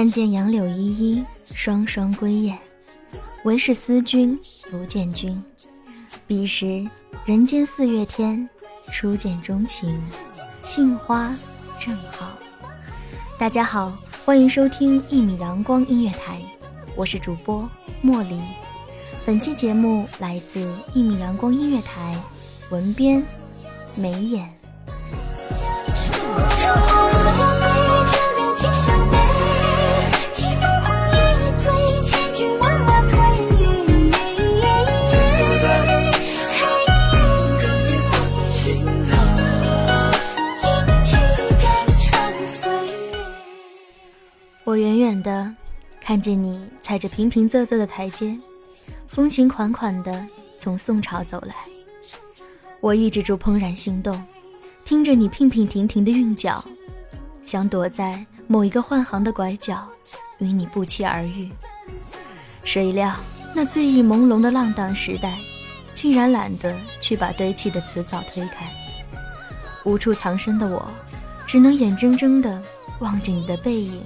[0.00, 2.56] 但见杨柳依依，双双归雁。
[3.42, 4.38] 唯是思君
[4.70, 5.42] 不见君。
[6.24, 6.88] 彼时
[7.24, 8.48] 人间四月天，
[8.92, 10.00] 初见钟情，
[10.62, 11.34] 杏花
[11.80, 12.30] 正好。
[13.36, 13.92] 大家好，
[14.24, 16.40] 欢迎收听一米阳光音乐台，
[16.94, 17.68] 我是主播
[18.00, 18.40] 莫离。
[19.26, 22.14] 本期节目来自一米阳光音乐台，
[22.70, 23.20] 文编
[23.96, 24.48] 眉眼。
[45.22, 45.54] 的
[46.00, 48.38] 看着你踩着平平仄仄的台阶，
[49.08, 50.26] 风情款款的
[50.58, 51.54] 从宋朝走来，
[52.80, 54.22] 我抑制住怦然心动，
[54.84, 56.64] 听着你娉娉婷婷的韵脚，
[57.42, 59.86] 想躲在某一个换行的拐角，
[60.38, 61.50] 与你不期而遇。
[62.64, 63.14] 谁料
[63.54, 65.38] 那醉意朦胧的浪荡时代，
[65.94, 68.70] 竟然懒得去把堆砌的词藻推开，
[69.84, 70.86] 无处藏身的我，
[71.46, 72.62] 只能眼睁睁的
[73.00, 74.02] 望着你的背影。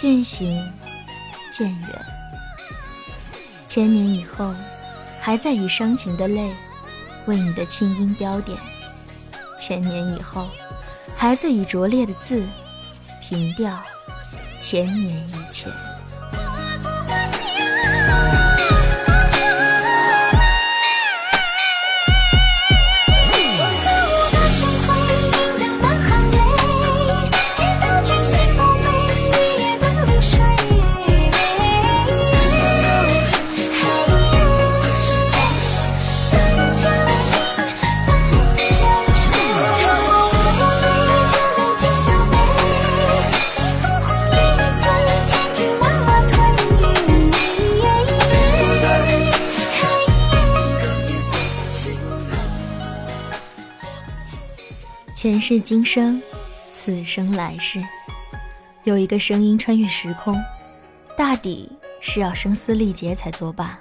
[0.00, 0.64] 渐行
[1.50, 2.06] 渐远，
[3.66, 4.54] 千年以后，
[5.20, 6.54] 还在以伤情的泪
[7.26, 8.56] 为你的清音标点；
[9.58, 10.48] 千年以后，
[11.16, 12.46] 还在以拙劣的字
[13.20, 13.76] 凭吊
[14.60, 15.68] 千年以前。
[55.30, 56.22] 前世今生，
[56.72, 57.84] 此生来世，
[58.84, 60.34] 有一个声音穿越时空，
[61.18, 63.78] 大抵是要声嘶力竭才作罢。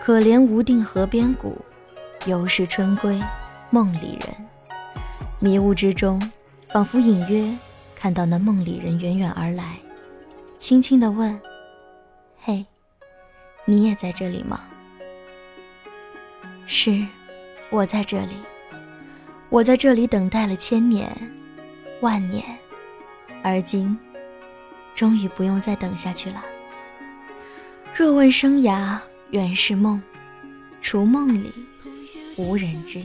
[0.00, 1.58] 可怜无定河边骨，
[2.24, 3.22] 犹是春归
[3.68, 4.34] 梦里人。
[5.38, 6.18] 迷雾之中，
[6.70, 7.54] 仿佛隐约
[7.94, 9.76] 看到那梦里人远远而来，
[10.58, 11.38] 轻轻地问
[12.40, 12.64] ：“嘿，
[13.66, 14.62] 你也在这里吗？”
[16.64, 17.06] 是，
[17.68, 18.32] 我在这里。
[19.56, 21.10] 我在这里等待了千年、
[22.02, 22.44] 万年，
[23.42, 23.96] 而今
[24.94, 26.44] 终于不用再等下去了。
[27.94, 28.98] 若问生涯
[29.30, 30.02] 原是梦，
[30.82, 31.50] 除梦里
[32.36, 33.02] 无人知。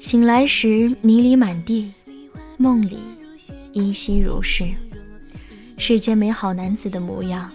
[0.00, 1.92] 醒来时迷离满地，
[2.56, 3.00] 梦里
[3.74, 4.66] 依稀如是。
[5.76, 7.52] 世间美好男子的模样，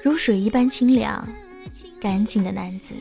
[0.00, 1.28] 如水一般清凉、
[2.00, 2.94] 干净的男子。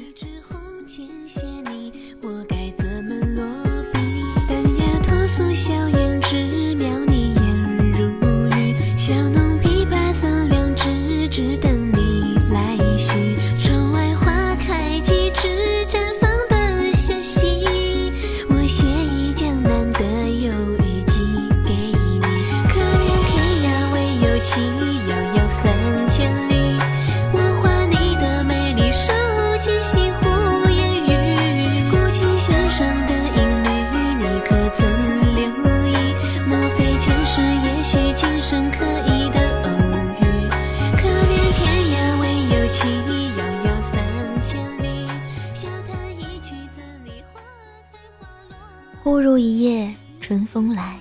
[49.04, 50.98] 忽如一夜春风来，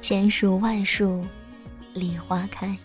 [0.00, 1.26] 千树万树
[1.92, 2.78] 梨花开，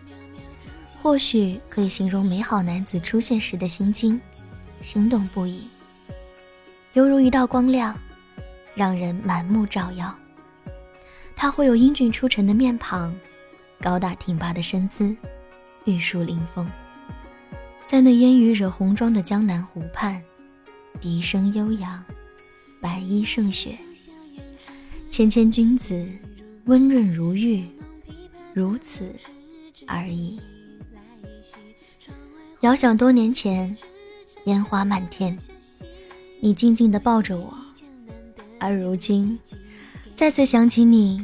[1.04, 4.20] 或许可以形容美好男子出现时的心惊，
[4.82, 5.68] 心动不已。
[6.94, 7.96] 犹如一道光亮。
[8.74, 10.12] 让人满目照耀，
[11.36, 13.16] 他会有英俊出尘的面庞，
[13.80, 15.16] 高大挺拔的身姿，
[15.86, 16.68] 玉树临风。
[17.86, 20.20] 在那烟雨惹红妆的江南湖畔，
[21.00, 22.04] 笛声悠扬，
[22.82, 23.78] 白衣胜雪。
[25.14, 26.10] 谦谦君子，
[26.66, 27.64] 温润如玉，
[28.52, 29.14] 如此
[29.86, 30.42] 而已。
[32.62, 33.78] 遥想多年前，
[34.46, 35.38] 烟花漫天，
[36.40, 37.54] 你静静地抱着我，
[38.60, 39.38] 而如今。
[40.16, 41.24] 再次想起你，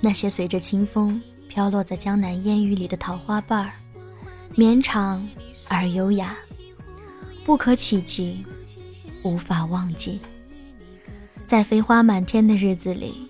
[0.00, 3.72] 那些随着清风飘落在江南烟雨里的桃花瓣儿，
[4.54, 5.28] 绵长
[5.66, 6.38] 而优雅，
[7.44, 8.46] 不可企及，
[9.24, 10.20] 无法忘记。
[11.46, 13.28] 在飞花满天的日子里，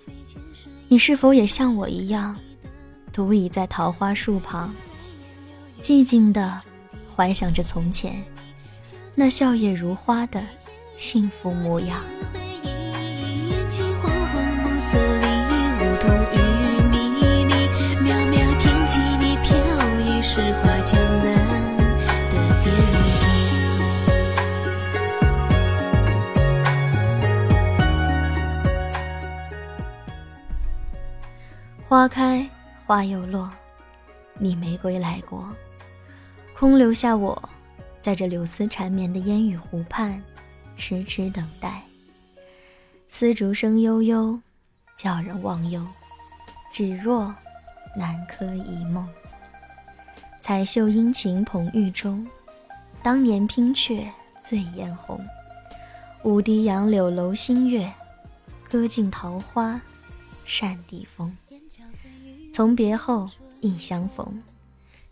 [0.87, 2.35] 你是否也像我一样，
[3.13, 4.73] 独倚在桃花树旁，
[5.79, 6.59] 静静地
[7.15, 8.23] 怀想着从前
[9.13, 10.43] 那笑靥如花的
[10.97, 12.01] 幸福模样？
[31.97, 32.47] 花开
[32.85, 33.51] 花又落，
[34.35, 35.51] 你没归来过，
[36.55, 37.49] 空留下我，
[37.99, 40.21] 在这柳丝缠绵的烟雨湖畔，
[40.75, 41.81] 痴痴等待。
[43.09, 44.39] 丝竹声悠悠，
[44.95, 45.83] 叫人忘忧，
[46.71, 47.33] 只若
[47.97, 49.09] 南柯一梦。
[50.39, 52.27] 彩绣殷勤捧玉钟，
[53.01, 54.07] 当年拼却
[54.39, 55.19] 醉眼红。
[56.21, 57.91] 舞笛杨柳楼新月，
[58.69, 59.81] 歌尽桃花
[60.45, 61.35] 扇底风。
[62.53, 63.29] 从别后
[63.61, 64.41] 亦相逢，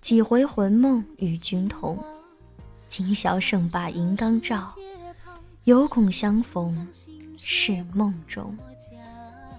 [0.02, 2.04] 几回魂梦与君同。
[2.88, 4.74] 今宵胜把银缸照，
[5.66, 6.88] 犹恐相逢
[7.38, 8.58] 是梦中。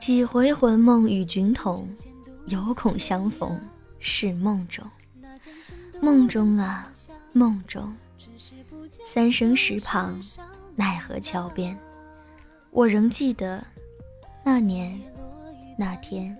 [0.00, 1.88] 几回魂梦与君同，
[2.46, 3.60] 犹恐相逢
[3.98, 4.84] 是梦中。
[6.00, 6.90] 梦中啊，
[7.32, 7.94] 梦中，
[9.06, 10.18] 三生石旁，
[10.74, 11.76] 奈何桥边，
[12.70, 13.64] 我仍记得
[14.44, 15.00] 那年
[15.76, 16.36] 那天。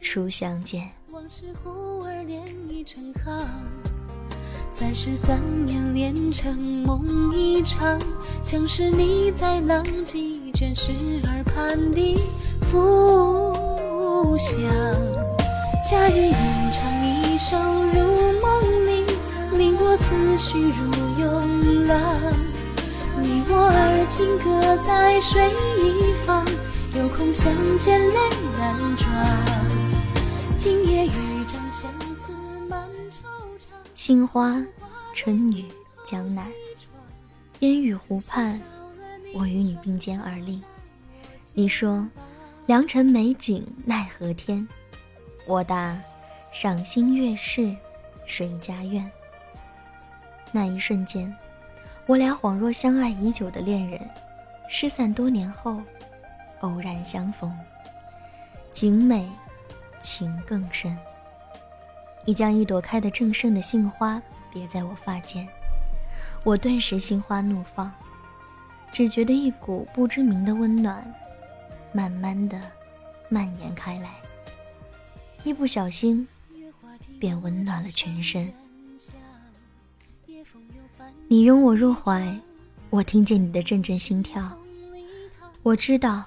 [0.00, 3.48] 初相见，往事忽而连已成行。
[4.68, 7.98] 三十三年连成梦一场，
[8.42, 10.92] 像是你在浪迹卷石
[11.24, 12.16] 耳畔的
[12.70, 14.60] 浮香。
[15.88, 16.34] 佳人吟
[16.72, 19.06] 唱一首如梦令，
[19.58, 20.90] 令我思绪如
[21.20, 21.96] 涌浪。
[23.18, 25.48] 你我而今各在水
[25.78, 26.44] 一方，
[26.94, 28.14] 有空相见泪
[28.58, 29.75] 难装。
[33.94, 34.64] 杏花，
[35.14, 35.66] 春雨，
[36.02, 36.46] 江南，
[37.58, 38.58] 烟雨湖畔，
[39.34, 40.62] 我与你并肩而立。
[41.52, 42.08] 你说，
[42.64, 44.66] 良辰美景奈何天？
[45.46, 46.00] 我答，
[46.50, 47.76] 赏心悦事
[48.26, 49.10] 谁家院？
[50.52, 51.34] 那一瞬间，
[52.06, 54.00] 我俩恍若相爱已久的恋人，
[54.70, 55.82] 失散多年后，
[56.60, 57.54] 偶然相逢，
[58.72, 59.28] 景美。
[60.06, 60.96] 情更深。
[62.24, 64.22] 你将一朵开得正盛的杏花
[64.52, 65.46] 别在我发间，
[66.44, 67.92] 我顿时心花怒放，
[68.92, 71.04] 只觉得一股不知名的温暖，
[71.92, 72.60] 慢慢的
[73.28, 74.10] 蔓延开来，
[75.42, 76.26] 一不小心
[77.18, 78.52] 便温暖了全身。
[81.28, 82.32] 你拥我入怀，
[82.90, 84.56] 我听见你的阵阵心跳，
[85.62, 86.24] 我知道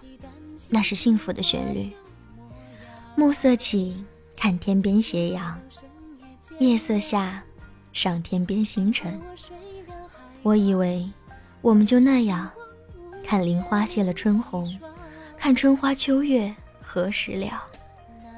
[0.69, 1.91] 那是幸福的旋律。
[3.19, 4.05] 暮色起，
[4.37, 5.53] 看天边斜阳；
[6.57, 7.43] 夜色下，
[7.91, 9.19] 赏天边星辰。
[10.41, 11.11] 我以为，
[11.59, 12.49] 我们就那样，
[13.21, 14.73] 看林花谢了春红，
[15.37, 17.61] 看春花秋月何时了，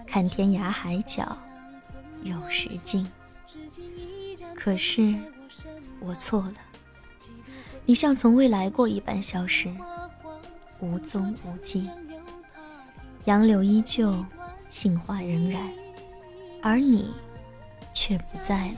[0.07, 1.37] 看天涯海角
[2.23, 3.07] 有时尽。
[4.55, 5.13] 可是，
[5.99, 6.55] 我错了，
[7.85, 9.71] 你像从未来过一般消失，
[10.79, 11.87] 无踪无迹。
[13.25, 14.25] 杨柳依旧。
[14.71, 15.61] 杏花仍然，
[16.61, 17.13] 而你
[17.93, 18.77] 却不在了。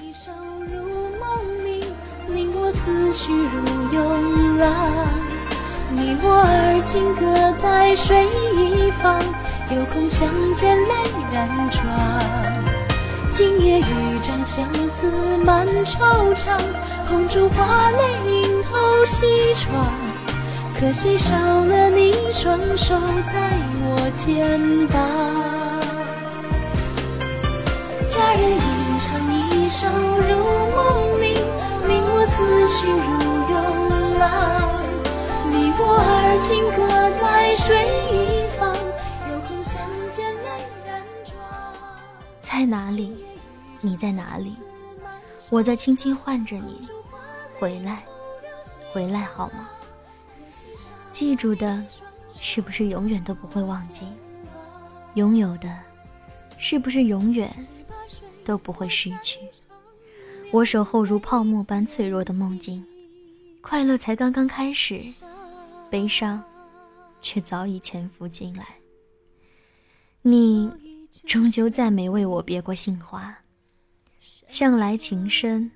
[0.00, 0.30] 一首
[0.60, 1.80] 如梦令，
[2.28, 4.88] 令我思绪如涌浪。
[5.90, 9.20] 你我而今各在水一方，
[9.76, 10.94] 有空相见泪
[11.32, 11.82] 染妆。
[13.32, 16.56] 今夜雨帐相思满惆怅，
[17.08, 18.41] 红烛花泪。
[20.82, 22.98] 可惜少了你双手
[23.32, 23.50] 在
[23.84, 24.50] 我肩
[24.88, 24.98] 膀。
[28.18, 28.58] 二人吟
[29.00, 29.86] 唱一首
[30.18, 30.26] 如
[30.74, 31.38] 梦令，
[31.86, 32.98] 令我思绪如
[33.48, 33.54] 涌
[34.18, 34.26] 浪。
[35.52, 36.82] 你我二情各
[37.20, 38.74] 在水一方，
[39.30, 40.48] 有空相见美
[40.84, 41.32] 人妆。
[42.40, 43.24] 在哪里？
[43.80, 44.56] 你在哪里？
[45.48, 46.88] 我在轻轻唤着你，
[47.60, 48.02] 回来，
[48.92, 49.68] 回来好吗？
[51.12, 51.84] 记住的，
[52.34, 54.06] 是不是永远都不会忘记？
[55.14, 55.78] 拥有的，
[56.58, 57.54] 是不是永远
[58.44, 59.38] 都不会失去？
[60.50, 62.84] 我守候如泡沫般脆弱的梦境，
[63.60, 65.02] 快乐才刚刚开始，
[65.90, 66.42] 悲伤
[67.20, 68.66] 却早已潜伏进来。
[70.22, 70.70] 你
[71.26, 73.38] 终究再没为我别过杏花，
[74.48, 75.70] 向来情深，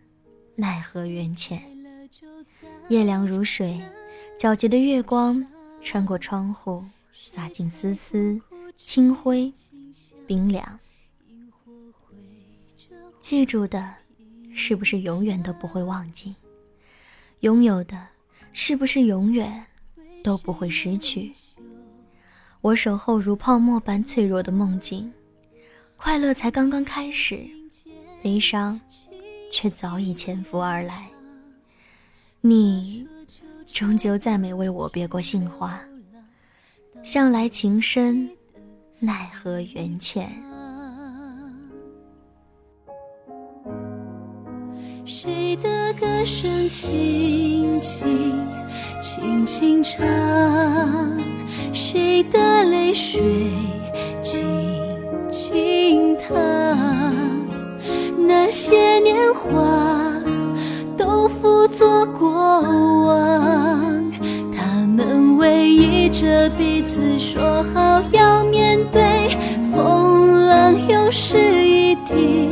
[0.55, 1.62] 奈何缘浅。
[2.88, 3.83] 夜凉如水，
[4.38, 5.45] 皎洁的月光
[5.83, 8.38] 穿过窗户，洒进丝丝。
[8.76, 9.50] 清辉，
[10.26, 10.78] 冰凉。
[13.19, 13.95] 记住的，
[14.55, 16.35] 是不是永远都不会忘记？
[17.40, 18.09] 拥有的，
[18.52, 19.64] 是不是永远
[20.23, 21.33] 都不会失去？
[22.61, 25.11] 我守候如泡沫般脆弱的梦境，
[25.97, 27.45] 快乐才刚刚开始，
[28.23, 28.78] 悲伤
[29.50, 31.09] 却早已潜伏而来。
[32.43, 32.86] 你，
[33.76, 35.78] 终究再没为我别过杏花。
[37.02, 38.26] 向来情深。
[38.99, 40.26] 奈何缘浅？
[45.04, 48.33] 谁的歌声轻轻
[49.02, 50.00] 轻轻唱？
[51.75, 53.21] 谁的泪水
[54.23, 54.42] 静
[55.28, 56.35] 静淌？
[58.26, 59.52] 那些年华
[60.97, 63.36] 都付作过往。
[66.18, 69.02] 着彼此，说好要面对
[69.70, 72.49] 风浪，又是一地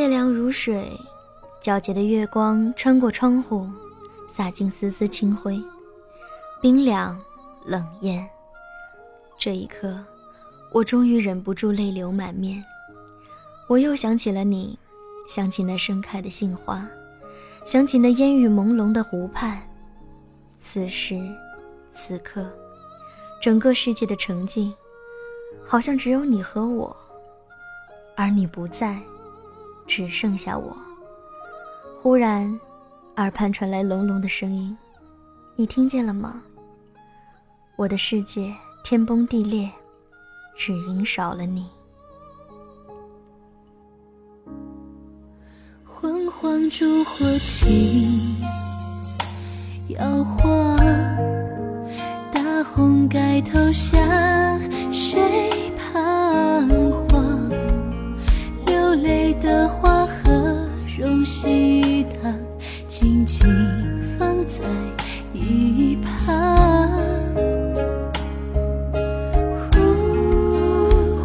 [0.00, 0.98] 夜凉如水，
[1.60, 3.68] 皎洁的月光穿过窗户，
[4.30, 5.62] 洒进丝丝清辉，
[6.58, 7.20] 冰凉
[7.66, 8.26] 冷艳。
[9.36, 10.02] 这一刻，
[10.72, 12.64] 我终于忍不住泪流满面。
[13.68, 14.78] 我又想起了你，
[15.28, 16.88] 想起那盛开的杏花，
[17.66, 19.60] 想起那烟雨朦胧的湖畔。
[20.56, 21.20] 此时，
[21.92, 22.50] 此刻，
[23.38, 24.72] 整个世界的沉静，
[25.62, 26.96] 好像只有你和我，
[28.16, 28.98] 而你不在。
[29.90, 30.76] 只剩下我。
[32.00, 32.60] 忽然，
[33.16, 34.78] 耳畔传来隆隆的声音，
[35.56, 36.40] 你听见了吗？
[37.74, 38.54] 我的世界
[38.84, 39.68] 天崩地裂，
[40.56, 41.66] 只因少了你。
[45.84, 48.36] 昏黄烛火起
[49.88, 50.78] 摇晃，
[52.32, 53.98] 大红盖头下，
[54.92, 55.69] 谁
[61.30, 62.34] 容稀糖，
[62.88, 63.46] 静静
[64.18, 64.64] 放在
[65.32, 66.26] 一旁。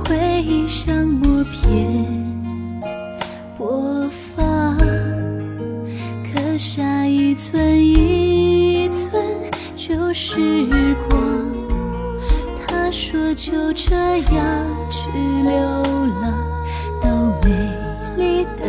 [0.03, 2.05] 回忆像默片
[3.57, 9.23] 播放，刻下一寸一寸
[9.75, 11.19] 旧时光。
[12.67, 15.09] 他说就这样去
[15.41, 15.51] 流
[16.21, 16.31] 浪
[17.01, 17.09] 到
[17.41, 17.49] 美
[18.17, 18.65] 丽的。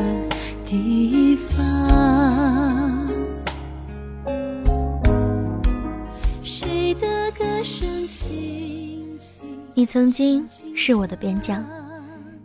[0.69, 1.26] 地
[9.79, 10.43] 你曾经
[10.75, 11.63] 是我的边疆，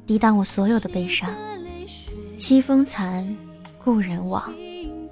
[0.06, 1.30] 抵挡我所有的悲伤。
[2.38, 3.26] 西风残，
[3.82, 4.54] 故人往，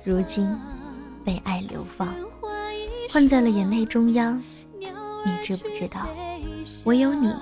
[0.03, 0.53] 如今
[1.23, 2.13] 被爱流放，
[3.09, 4.37] 困在了眼泪中央。
[4.81, 6.09] 你知不知道，
[6.83, 7.33] 唯有你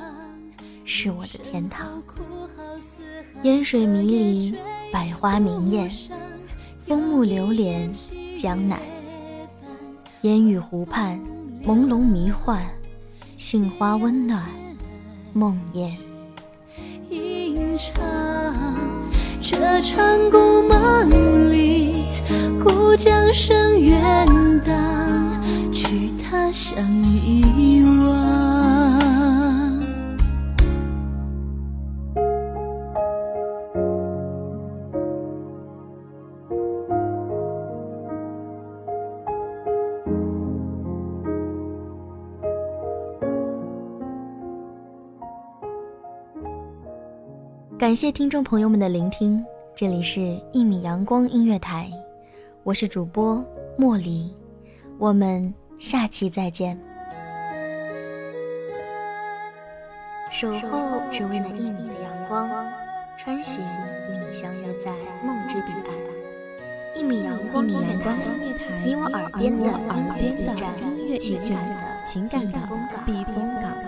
[0.86, 1.88] 是我的天堂。
[3.42, 4.56] 烟水迷离。
[4.94, 5.90] 百花明艳，
[6.80, 7.92] 枫木流连
[8.38, 8.80] 江南，
[10.22, 11.20] 烟雨湖畔，
[11.66, 12.62] 朦胧迷幻，
[13.36, 14.48] 杏花温暖，
[15.34, 15.90] 梦魇。
[17.10, 17.96] 吟唱
[19.40, 22.04] 这场故梦里，
[22.60, 24.28] 故将声远
[24.66, 25.42] 荡，
[25.72, 28.17] 去他乡遗忘。
[47.88, 49.42] 感谢听众朋友们的聆听，
[49.74, 50.20] 这里是
[50.52, 51.90] 《一米阳光音乐台》，
[52.64, 53.42] 我是主播
[53.78, 54.30] 莫离，
[54.98, 56.78] 我们下期再见。
[60.30, 62.50] 守候只为那一米的阳光，
[63.18, 64.92] 穿行与你相约在
[65.26, 67.00] 梦之彼岸。
[67.00, 68.14] 一米阳光音乐台，
[68.84, 69.64] 你我耳边的
[70.82, 72.60] 音乐驿站，情感的
[73.06, 73.87] 避风港。